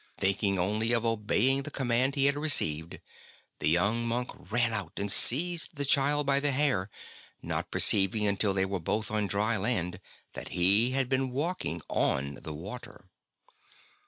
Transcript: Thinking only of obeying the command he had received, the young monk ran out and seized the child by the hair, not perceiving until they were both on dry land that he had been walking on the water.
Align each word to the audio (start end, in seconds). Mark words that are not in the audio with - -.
Thinking 0.17 0.57
only 0.57 0.93
of 0.93 1.05
obeying 1.05 1.61
the 1.61 1.69
command 1.69 2.15
he 2.15 2.25
had 2.25 2.35
received, 2.35 2.99
the 3.59 3.69
young 3.69 4.07
monk 4.07 4.31
ran 4.51 4.73
out 4.73 4.93
and 4.97 5.11
seized 5.11 5.75
the 5.75 5.85
child 5.85 6.25
by 6.25 6.39
the 6.39 6.49
hair, 6.49 6.89
not 7.43 7.69
perceiving 7.69 8.25
until 8.25 8.55
they 8.55 8.65
were 8.65 8.79
both 8.79 9.11
on 9.11 9.27
dry 9.27 9.57
land 9.57 9.99
that 10.33 10.47
he 10.57 10.89
had 10.89 11.07
been 11.07 11.29
walking 11.29 11.83
on 11.87 12.33
the 12.41 12.51
water. 12.51 13.11